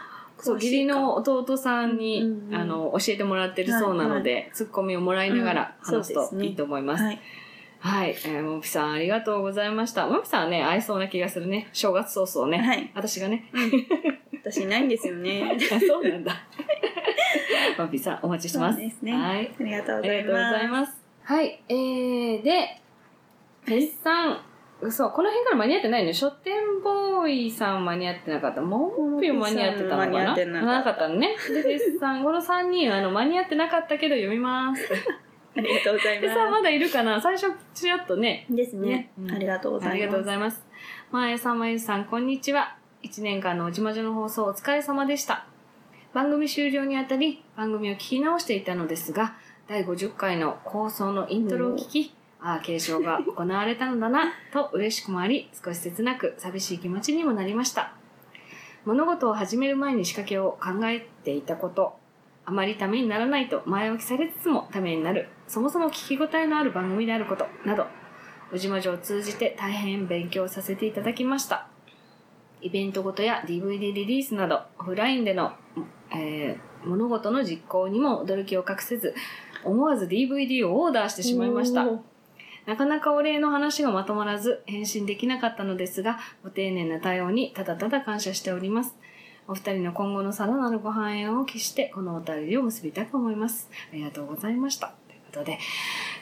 [0.45, 7.05] そう、義理の弟さんに、うんうんあの、教えてもらってるそうなので、ツッコミをもらいながらうん話すそういいと思います。
[7.05, 7.21] はい。
[7.79, 10.07] はい、えー、もぴさんありがとうございました。
[10.07, 11.69] もぴさんはね、会えそうな気がするね。
[11.73, 12.59] 正月早々ね。
[12.59, 12.91] はい。
[12.95, 13.51] 私がね。
[14.43, 15.57] 私いないんですよね。
[15.73, 16.35] あ そうなんだ。
[17.79, 18.77] もぴさんお待ちしてます。
[18.79, 19.51] そうですねはい。
[19.59, 20.91] ありがとうあございりがとうございます。
[20.91, 21.05] ます。
[21.25, 22.81] はい、えー、で、
[23.67, 23.97] 絶
[24.81, 28.61] 賛、嘘、この辺から間に合ってないの書店ボーイさん間に合ってなかった。
[28.61, 31.37] もっぴも間に合ってたのか間に合なってなかったなかったのね。
[31.49, 34.89] で、絶賛、 この3人、あの、間に合ってなかったけど読みます。
[35.57, 37.21] ありがとうございでさ、ままだいるかな？
[37.21, 38.57] 最初、ちらっとね、す。
[38.57, 39.31] ですねねうん。
[39.31, 39.95] ありがとうございます。
[39.95, 40.67] ありがとうございます。
[41.13, 42.77] まえさん、まゆさん、こんにちは。
[43.05, 45.47] 1年間のおじまじょの放送お疲れ様でした。
[46.15, 49.37] 番組終了にあたり、番組を聞き直していたのですが、
[49.69, 52.15] 第50回の放送のイントロを聞き、
[52.47, 57.95] ああ、継承が行われたのだな、と嬉しくもあり、少し切なく寂しい気持ちにもなりました。
[58.85, 61.97] 物事を始める前に仕掛けを考えていたこと、
[62.45, 67.87] あまりためにならないと前置きされつつもためになる、そもそも聞き応えのある番組であること、など、
[68.53, 71.69] 宇治魔女を通じて大変勉強させていただきました。
[72.61, 75.53] イベントごとや DVD リリースなど、オフラインでの、
[76.13, 79.15] えー物事の実行にも驚きを隠せず、
[79.65, 81.87] 思わず DVD をオーダーしてしまいました。
[82.67, 88.97] なかなかお礼の話がまとまらず返信できなかったのですが、ご丁寧な対応にただただ感謝しております。
[89.47, 93.69] お二人の今後のさらなるご繁栄を期して、このお便りを結びたく思います。
[93.93, 94.95] ありがとうございました。
[95.09, 95.59] ということで、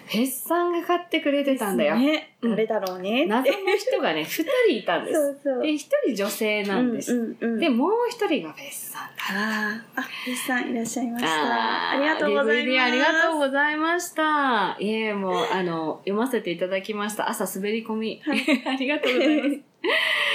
[0.06, 1.96] フェスさんが買ってくれてたんだよ。
[1.96, 3.26] ね、うん誰だろうね。
[3.26, 5.20] 謎の人がね、 二人いたんです。
[5.20, 5.62] そうそう。
[5.62, 7.14] で、一人女性なんです。
[7.14, 9.22] うんうんうん、で、もう一人がフェスさんだ。
[9.30, 11.90] あーあ、フェスさんいらっしゃいました。
[11.90, 12.68] ありがとうございます。
[12.68, 14.76] DVD ありがとうございました。
[14.80, 17.28] いえ、もう、あの、読ませていただきました。
[17.30, 18.22] 朝滑り込み。
[18.26, 19.60] ありがとうございます。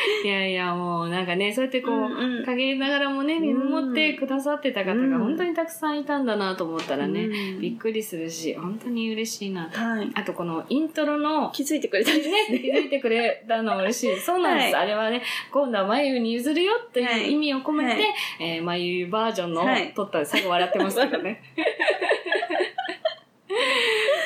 [0.23, 9.79] いやいや、もうなんかね、そうやってこう、うんうん陰ながらもね、見守ってくださってた方うんが本当にたくさんいたんだなと思ったらね、うんびっくりするし、本当に嬉しいなと。
[9.79, 10.09] はい。
[10.13, 14.15] あとこのイントロの、気づいてくれたね、気づいてくれたの嬉しい。
[14.21, 14.75] そうなんです。
[14.75, 18.03] はいあれはね、今度は眉に譲るよっていう意味を込めて、はい
[18.39, 19.65] えー、眉バージョンの
[19.95, 21.41] 撮ったら最後笑ってましたけどね。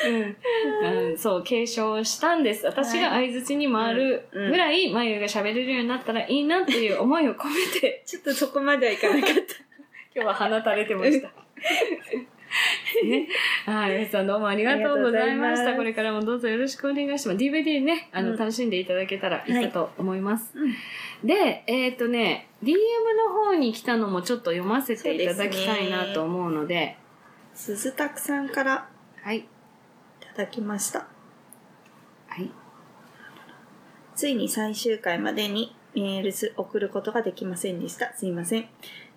[0.04, 2.66] うんうん、そう、継承したんです。
[2.66, 9.32] 私が相づちに回るぐらい、眉が喋れるようになったらいいなっていう思いを込めて、 ちょっとそこまではいかなかった。
[10.14, 11.30] 今日は鼻垂れてました。
[13.04, 13.28] ね。
[13.64, 15.74] はい、皆さんどうもありがとうございました。
[15.74, 17.38] これからもどうぞよろしくお願いします。
[17.38, 20.52] DVD ね、あの、うん楽しんでいただけたらいいかと思います。
[20.54, 20.74] うん
[21.24, 22.74] で、えっ、とね、DM
[23.16, 26.96] の方に来たのもちょっと読ませていただきたいなと思うので、
[27.54, 28.88] 鈴拓さんから
[29.22, 29.46] はい。
[30.32, 31.06] いただきました。
[32.28, 32.50] はい。
[34.16, 38.14] ついに最終回までにメールス送ることができませんでした。
[38.14, 38.66] すいません。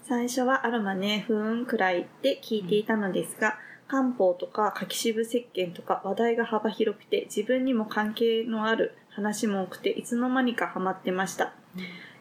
[0.03, 11.53] 最初はアロマね、ふーんくらいで聞いていたのですが、漢方とか柿渋石鹸とか話題が幅広くて自分にも関係のある話も多くていつの間にかハマってました。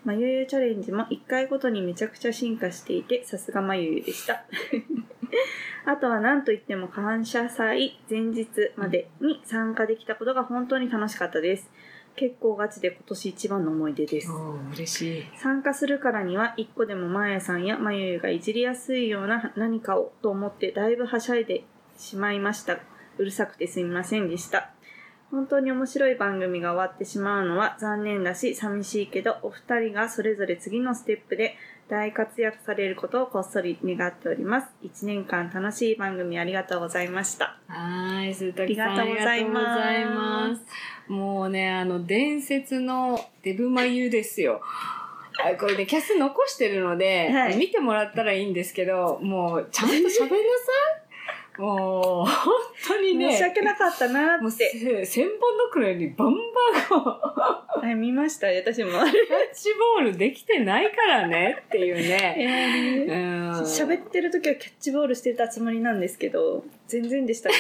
[0.05, 4.45] まゆゆチャレンジも1回ごとにめちゃくちゃ進化していてさすがまゆゆでした。
[5.87, 11.71] あとは何といっても感謝祭前日までに参加できたことが本当に楽しかったです。
[12.17, 14.31] 結構ガチで今年一番の思い出です。
[14.75, 15.25] 嬉しい。
[15.37, 21.65] 参加するからには一個でもまやさんやまゆゆがいじりやすいような何かをと思ってだいぶはしゃいで
[21.97, 22.79] しまいました。
[23.17, 24.71] うるさくてすみませんでした。
[25.35, 31.57] 本当に面白い番組が終わってしまうのは残念だし寂しいけどお二人がそれぞれ次のステップで
[31.89, 34.69] 大活躍されることをこっそり願っております。
[34.83, 37.59] 一年間楽しい番組ありがとうございました。
[37.69, 38.99] はーい、鈴滝さん。
[38.99, 41.13] ありがとうございますありがとうございます。
[41.13, 44.63] もうね、あの、伝説のデブ眉ですよ。
[45.45, 51.04] あこれね、キャス残してるので、はい見てもらったらいいんですけど、もう、ちゃんと喋んなさい。
[51.59, 52.55] もう、本
[52.87, 54.71] 当にね、申し訳なかったなもうって。
[54.79, 57.11] せ千本のくらいにバンバンこ
[57.77, 58.91] う、はい、見ました、私も。
[58.91, 59.07] キャッ
[59.55, 63.07] チボールできてないからねっていうね。
[63.09, 63.51] うん。
[63.63, 67.55] 喋ってる時はキャッチボールしてたつもりなんですけど、全然でしたね。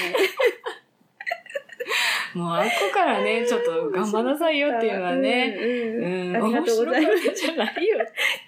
[2.34, 7.16] もうあっこからね、ちょっと頑張んなさいよっていうのはね、うんありがとうございます。
[7.16, 7.86] 面白かったじゃない？
[7.86, 7.98] よ。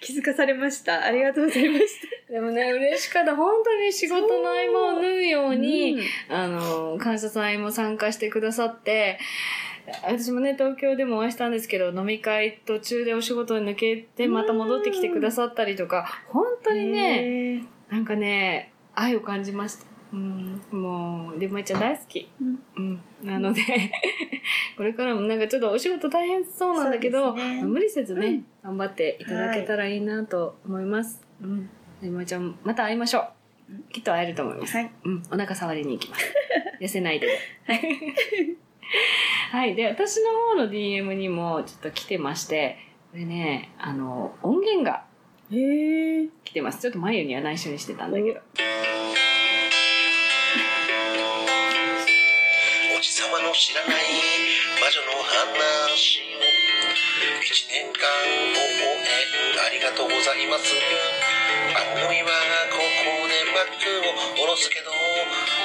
[0.01, 1.03] 気づかされました。
[1.03, 1.85] ありがとうございまし
[2.29, 3.35] でもね、嬉しかった。
[3.35, 5.55] 本当に仕事の合間を縫うようた。
[5.55, 9.19] に、うんあの、感謝祭も参加してくださって、
[10.03, 17.21] 私もね、東京でもお会いしたんですけど、飲み会途中でお仕事に抜けて、また戻ってきてくださったりとか、本当にね、
[17.59, 19.85] ね、なんかね、愛を感じました。
[20.13, 22.29] うん、もう、ちゃん大好き。
[22.41, 23.01] うんうん。
[23.23, 23.61] なので、
[24.77, 31.25] これからもなんかちょっとお仕事大変そうなんだけど、ね無理せずね、うん頑張っていただけたらいいなと思います。
[31.41, 31.69] うん。
[32.01, 33.23] でもちゃん、また会いましょう。
[33.23, 33.25] う
[33.75, 34.77] んきっと会えると思います。
[34.77, 34.91] はい。
[35.03, 35.23] うん。
[35.31, 36.33] お腹触りに行きます。
[36.79, 37.27] 痩せないで。
[39.51, 39.75] はい。
[39.75, 42.77] で、私の方の DM にもちょっと来てまして、
[43.11, 45.05] これね、あの、音源が。
[45.49, 46.81] 来てます。
[46.81, 48.41] ちょっと眉には内緒にしてたんだけど。
[53.57, 54.05] 知らない
[54.77, 56.45] 魔女の話を
[57.41, 59.17] 一年間応援
[59.65, 60.77] ありがとうございます
[61.73, 62.29] 番組は
[62.69, 63.65] ここで幕
[64.05, 64.93] を下ろすけど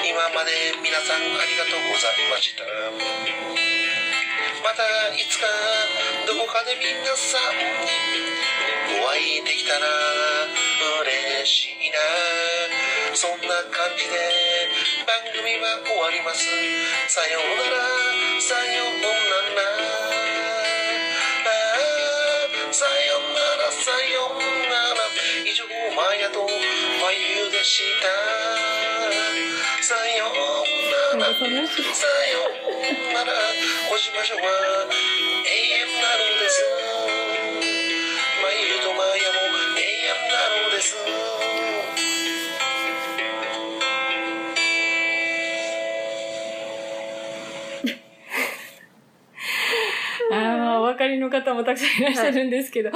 [0.08, 2.64] 今まで皆さんありがとうございました
[4.64, 5.44] またいつか
[6.24, 9.84] どこかで皆さんにお会いできたら
[11.04, 11.98] 嬉しいな。
[13.14, 14.71] そんな感じで。
[14.82, 16.42] 番組は終わります。
[17.06, 17.86] さようなら
[18.42, 19.06] さような
[19.54, 19.70] ら。
[22.72, 25.06] さようならさようなら。
[25.46, 25.62] 以上
[25.94, 28.10] マヤとマユでした。
[29.86, 33.38] さようならさようなら。
[33.92, 35.31] おしましょは
[51.12, 52.90] りの方もたくさんいらっしゃるんですけど、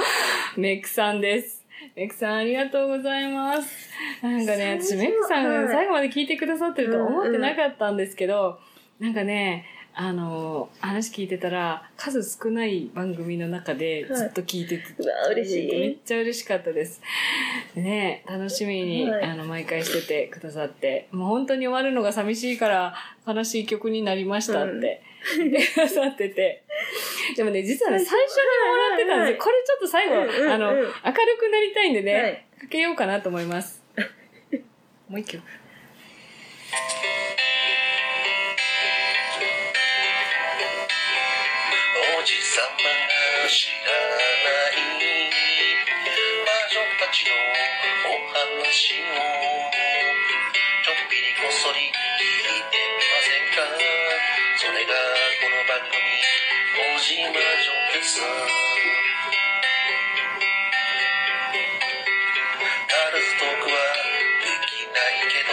[0.55, 1.65] メックさんです。
[1.95, 3.89] メックさんありがとうございます。
[4.21, 8.59] なんかね、私メックさんが最後まで聞いてくださってると思ってなかったんですけど、
[8.99, 9.65] なんかね、
[9.99, 15.71] あの、話聞いてたら、数少ない番組の中でずっと聞いてて、うわ嬉しい。
[15.71, 17.01] めっちゃ嬉しかったです。
[17.75, 19.23] ね楽しみに、はい。
[19.25, 22.93] あの、毎回しててくださって、もう本当に終わるのが寂しいから
[23.25, 26.63] 悲しい曲になりましたってくださってて。
[27.35, 29.37] でもね、実はね、最初にもらってたんですよ。
[29.43, 30.15] これちょっと最後、
[30.53, 30.91] あの、明る
[31.39, 33.83] くなりたいんでね、はいかけようかなと思います。
[35.07, 35.43] もう一曲。
[42.19, 44.81] おじさまが知らない
[46.43, 47.31] 魔女たちの
[48.09, 49.05] お話を
[50.83, 51.91] ちょっぴりこっそり
[54.87, 54.95] が
[55.43, 55.99] この番組
[56.95, 57.35] 「おじ魔女」
[57.91, 63.75] ですガールズトークは
[64.39, 65.51] できないけど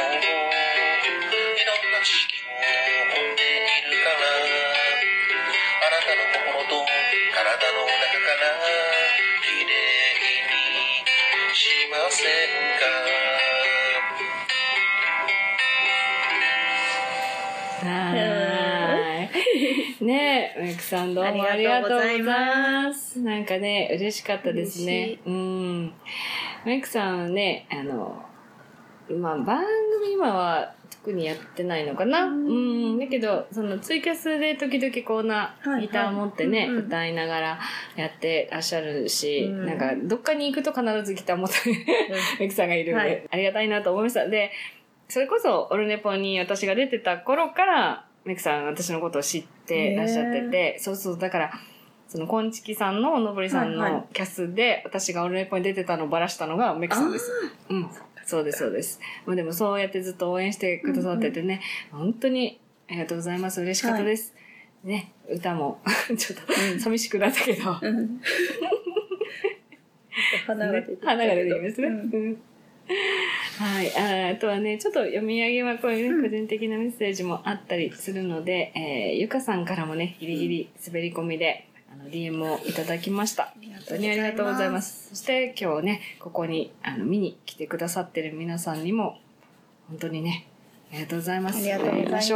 [1.58, 4.22] いろんな知識を持っているから
[5.82, 6.86] あなたの心と
[7.34, 8.54] 体の中から
[9.42, 9.74] きれ
[10.30, 13.03] いにしませんか？
[20.00, 22.82] ねえ、メイクさんどうもあありりがとうございま。
[22.88, 25.18] ますなんかね、嬉しかったですねい。
[25.26, 25.92] うん。
[26.64, 28.22] メイクさんはね、あの、
[29.10, 29.62] まあ番
[30.00, 32.24] 組今は特にやってないのかな？
[32.24, 32.98] ううんん。
[32.98, 37.58] だけど、そのツイキャスで時々こんなはいギター持ってね、歌いながら
[37.96, 41.54] やってらっしゃるし、うんなんかどっかに行くと必ずギター持って
[42.40, 44.26] メイクさんがいるんで、はいありがたいなと思いました。
[44.28, 44.50] で、
[45.08, 51.52] それこそオルネポに私が出てた頃から、メイクさん私のことを知ってらっしゃってて、そうそう、だから、
[52.08, 57.30] その、こんちきさんののぼりさんはいはのキャスで、私がオルネポに出てたのをばらしたのがメイクさんです。
[57.68, 57.90] うん。
[58.24, 59.00] そうです、そうです。
[59.26, 61.60] まあでもそうやってずっと応援してくださっててね、
[61.92, 63.60] 本当にありがとうございます。
[63.60, 64.34] 嬉しかったです。
[64.82, 65.80] ね、歌も、
[66.16, 68.20] ちょっと寂しくなったけど、うん。
[70.46, 70.66] 花
[71.26, 71.88] が出てきますね。
[71.88, 71.94] うん。
[71.94, 71.96] う
[72.30, 72.36] ん
[73.58, 73.96] はい。
[73.96, 83.54] ああとはね、ちょっと読み上げはこういうね、個人的なメッセージもあったりするので、えーゆかさんからもね、ギリギリ滑り込みで、あの、DM をいただきました。
[83.54, 85.10] 本当にありがとうございます。
[85.10, 89.18] そして今日ね、ここに、あの、見に来てくださってる皆さんにも、
[89.88, 90.46] 本当にね、
[90.90, 91.58] ありがとうございます。
[91.58, 92.32] ありがとうございます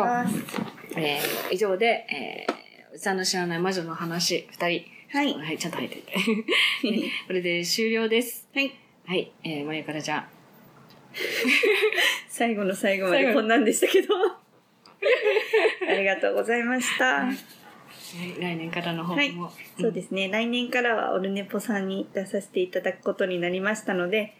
[0.96, 6.12] えー以上で、えー、うちの知らない魔女の話、二人、はいはい、ちゃんと入ってて。
[7.26, 8.48] これで終了です。
[8.54, 8.72] はい
[9.06, 10.37] はい、えー、まゆからじゃあ、
[12.28, 14.14] 最後の最後までこんなんでしたけど
[15.88, 17.36] ありがとうございました、はい
[18.40, 19.52] 来年からの抱負も。
[19.78, 24.34] そうですね、来年からはオルネポさんに出させていただくことになりましたので、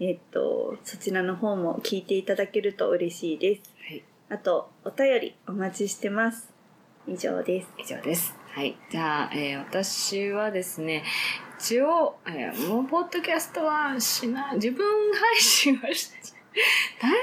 [0.00, 3.62] えっと、そちらの方も聞いていただけると嬉しいです。
[3.88, 6.52] はい、あと、お便りお待ちしてます。
[7.06, 7.68] 以上です。
[7.78, 8.34] 以上です。
[8.48, 8.76] はい。
[8.90, 11.02] じゃあ、えー私はですね、
[11.64, 16.10] 一応、えーもう、ポッドキャストはしない、自分配信はし
[17.00, 17.16] 大変だ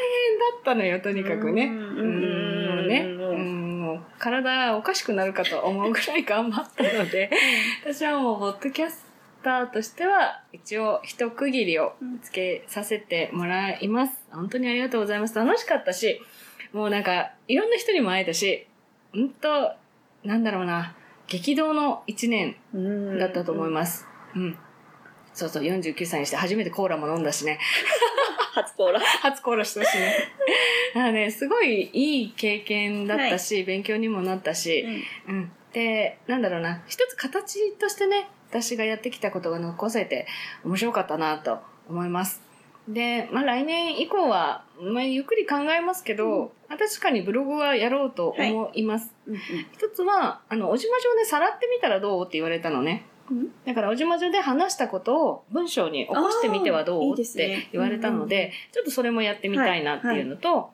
[0.60, 1.66] ったのよ、とにかくね。
[1.66, 1.78] うん。
[1.78, 2.76] うん。
[2.78, 3.82] もうね、うん。
[3.82, 7.30] もう体おかしくなるかと思うぐらい頑張ったので、
[7.86, 9.06] 私はもう、ポッドキャス
[9.44, 14.26] ターとしては、一応、一区切りをつけさせてもらいます。
[14.32, 15.36] 本当にありがとうございます。
[15.36, 16.20] 楽しかったし、
[16.74, 18.66] もうなんか、いろんな人にも会えたし、
[19.14, 19.74] 本当
[20.28, 20.96] なんだろうな、
[21.28, 24.11] 激動の一年うんだったと思います。
[24.36, 24.58] うん。
[25.34, 27.60] そうそう、49歳にして初めてコーラも飲んだしね。
[28.54, 29.00] 初コーラ。
[29.22, 30.16] 初コーラしたしね。
[30.94, 34.86] だからね、すごいいい経験だったし、勉強にもなったし、
[35.28, 35.52] うん。
[35.72, 40.28] で、なんだろうな、一つ形としてね、私がやってきたことが残せて
[40.66, 42.42] 面白かったなと思います。
[42.88, 49.14] で、まあ来年以降は、まあゆっくり考えますけど、まあ確かにブログはやろうと思います。
[49.28, 49.38] うん
[49.72, 53.06] 一つは、あの、おじまじょでさらってみたらどうって言われたのね。
[53.32, 53.52] うん。
[53.66, 60.72] だから、おじまじょで話したことを文章に起こしてみてはどあーいいうって言われたのうんで、ちょっとそれもやってみたいなっていうのと、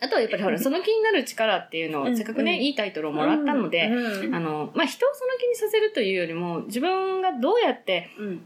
[0.00, 2.58] あとはやっぱりほら、その気になる力っていうのを、うんせっかくね、うん。
[2.60, 8.42] いいタイトルをもらったので、うんあの、まあ、人をその気にさせるというよりも、自分がどうやって、うん。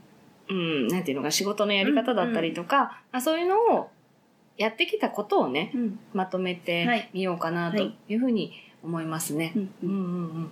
[0.48, 3.90] うん、なんていうのか、仕事のやり方だったりとか、あそういうのを
[4.56, 5.98] やってきたことをね、うん。
[6.14, 7.18] まとめはてい。
[7.18, 9.52] みようかなというふうに思いますね。
[9.54, 9.74] うん。
[9.82, 9.98] うんうんう
[10.44, 10.50] ん、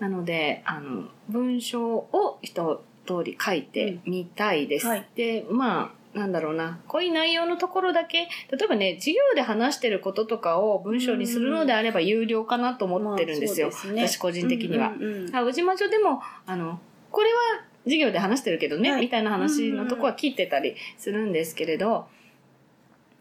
[0.00, 4.86] なのであの文章を一通り書いてみたいです。
[4.86, 5.08] うんはい。
[5.14, 6.78] でまあなんだろうな。
[6.88, 14.08] こういう内容のところだけ例えばね授業で話してることとかを文章にするのであれば有料かなと思ってるんですよ、まあそうね。
[14.08, 14.88] 私個人的には。
[14.88, 19.00] うんうんうんあ宇治魔女でもあのこれは授業で話してるけどね、はい。
[19.02, 22.06] みたいな話のとこは聞いてたりするんですけれど、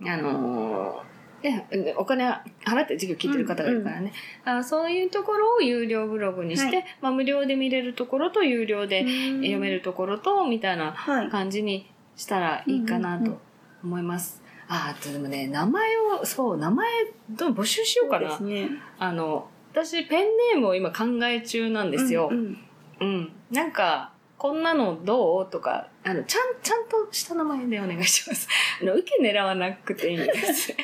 [0.05, 2.25] あのーでお金
[2.65, 4.11] 払って授業聞いてる方がいるからね、
[4.45, 9.05] あそういうところを有料ブログにして、はまあ、無料で見れるところと有料で
[9.41, 11.29] 読めるところとみたいなはい。
[11.29, 13.39] 感じにしたらいいかなと
[13.83, 14.41] 思います。
[14.67, 16.87] ああとでもね名前をそう名前
[17.29, 18.69] どう募集しようかなね。
[18.99, 22.29] あの私ペンネームを今考え中なんですよ。
[22.31, 22.57] うん
[22.99, 25.51] うん、なんか、こんなのどう？
[25.51, 28.47] とか、あの、ちゃん、ちゃんとした名前でお願いします。
[28.81, 30.75] あの、受け狙わなくていいんです。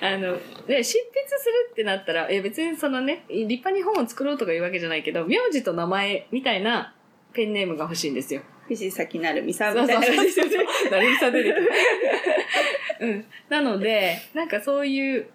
[0.00, 0.36] あの、
[0.66, 6.94] で、執筆するってなったら、え、別にそのね、立派に本を作ろうとかいうわけじゃないけど、名字と名前みたいな
[7.32, 8.42] ペンネームが欲しいんですよ。
[8.66, 10.06] 藤崎なるみさんみたいな。
[10.06, 10.90] そうそう。
[10.90, 11.70] なるみさん出てくる。
[13.00, 13.24] うん。
[13.48, 15.28] なので、なんかそういう、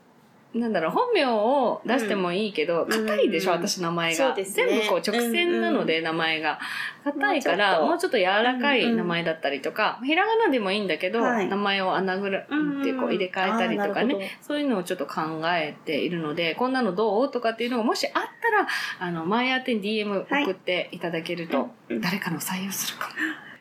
[0.53, 2.89] なんだろう、本名を出してもいいけど、ん。
[2.89, 3.57] 硬いでしょ、うん。
[3.57, 4.35] 私名前が。
[4.35, 4.43] ね。
[4.43, 6.59] 全部こう直線なので、名前が。
[7.03, 8.17] 硬いから、もうちょっと。
[8.17, 11.47] 柔らかい名前だったりとか、ひらがなでもいいんだけど、はい。
[11.47, 14.19] 名前をアナグラムってこう入れ替えたりとかあーなるほど。
[14.19, 17.31] ね、そういうのをちょっと考えているので、こんなのどう？
[17.31, 18.19] とかっていうのがもしあった
[18.51, 18.67] ら、
[18.99, 22.01] あの、前宛てに DM 送っていただけると、うん。
[22.01, 23.13] 誰かの採用するかも。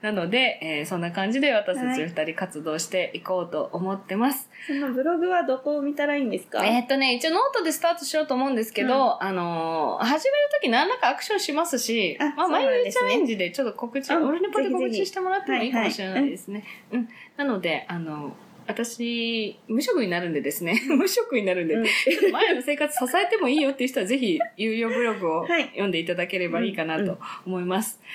[0.02, 4.48] なので、えーそんな感じで私たち二人活動していこうと思ってます。
[4.66, 6.64] そのブログはどこを見たらいいんですか？
[6.64, 16.64] えーっとね、一応ノートでスタートしようと思うんですけど、あのー始めるとき何らかアクションしますし、まあ、あそうなん毎日チャレンジでちょっと告知、うん俺のポで告知してもらってもいいかもしれないですね。
[16.92, 17.08] うん。
[17.36, 18.32] なので、あの、
[18.68, 21.84] 私、無職になるんでですね、無職になるんで、うん。
[22.32, 25.66] 前の生活支えてもいいよっていう人はぜひ有料ブログをはい。
[25.68, 28.00] 読んでいただければいいかなと思います。
[28.00, 28.08] はい、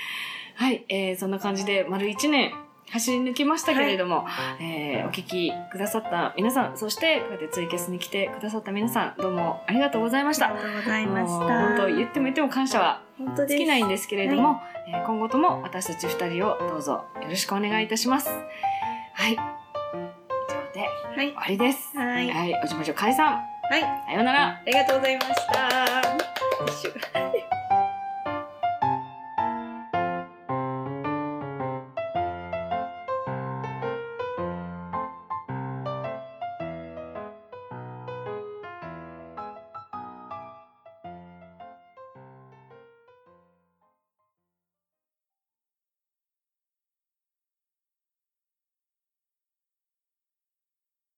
[0.89, 2.53] えー、そんな感じで丸1年
[2.91, 4.25] 走り抜きましたけれども、
[4.59, 10.47] えーお聞きくださった皆さん、そしてこうやってツイキャスに来てくださった皆さん、どうもありがとうございました。
[10.47, 11.67] ありがとうございました。
[11.67, 13.01] 本当言っても言っても感謝は。
[13.47, 18.29] 尽きないんですけれども、えー今後とも私たち二人をどうぞよろしくお願いいたします。
[19.13, 19.33] はい。
[19.33, 19.39] 以上
[20.73, 20.81] で
[21.15, 21.35] はい終。
[21.35, 21.97] わりです。
[21.97, 22.61] はいはい。
[22.63, 23.25] おじまじょ解散。
[23.35, 23.81] はい。
[23.81, 24.47] さようなら。
[24.47, 27.30] ありがとうございました。